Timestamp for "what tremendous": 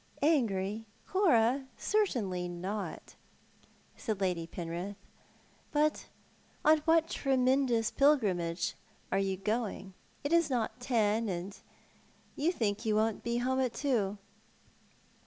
6.85-7.91